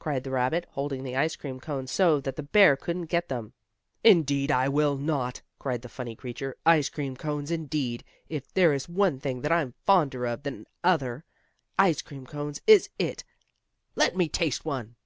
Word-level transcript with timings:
cried 0.00 0.24
the 0.24 0.32
rabbit, 0.32 0.66
holding 0.72 1.04
the 1.04 1.14
ice 1.14 1.36
cream 1.36 1.60
cones 1.60 1.92
so 1.92 2.18
that 2.18 2.34
the 2.34 2.42
bear 2.42 2.76
couldn't 2.76 3.04
get 3.06 3.28
them. 3.28 3.52
"Indeed 4.02 4.50
I 4.50 4.68
will 4.68 4.96
not!" 4.96 5.42
cried 5.60 5.80
the 5.82 5.88
furry 5.88 6.16
creature. 6.16 6.56
"Ice 6.66 6.88
cream 6.88 7.14
cones, 7.14 7.52
indeed! 7.52 8.02
If 8.28 8.52
there 8.52 8.72
is 8.72 8.88
one 8.88 9.20
thing 9.20 9.42
that 9.42 9.52
I'm 9.52 9.74
fonder 9.86 10.26
of 10.26 10.42
than 10.42 10.66
another, 10.82 11.24
ice 11.78 12.02
cream 12.02 12.26
cones 12.26 12.60
is 12.66 12.88
it! 12.98 13.22
Let 13.94 14.16
me 14.16 14.28
taste 14.28 14.64
one!" 14.64 14.96